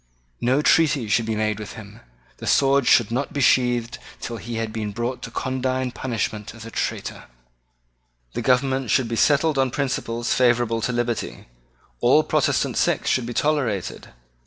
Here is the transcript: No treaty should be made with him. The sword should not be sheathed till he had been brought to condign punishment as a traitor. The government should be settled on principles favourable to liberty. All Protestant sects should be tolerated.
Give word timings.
No 0.41 0.63
treaty 0.63 1.07
should 1.07 1.27
be 1.27 1.35
made 1.35 1.59
with 1.59 1.73
him. 1.73 1.99
The 2.37 2.47
sword 2.47 2.87
should 2.87 3.11
not 3.11 3.33
be 3.33 3.39
sheathed 3.41 3.99
till 4.19 4.37
he 4.37 4.55
had 4.55 4.73
been 4.73 4.91
brought 4.91 5.21
to 5.21 5.29
condign 5.29 5.91
punishment 5.91 6.55
as 6.55 6.65
a 6.65 6.71
traitor. 6.71 7.25
The 8.33 8.41
government 8.41 8.89
should 8.89 9.07
be 9.07 9.15
settled 9.15 9.59
on 9.59 9.69
principles 9.69 10.33
favourable 10.33 10.81
to 10.81 10.91
liberty. 10.91 11.45
All 11.99 12.23
Protestant 12.23 12.77
sects 12.77 13.11
should 13.11 13.27
be 13.27 13.33
tolerated. 13.35 14.07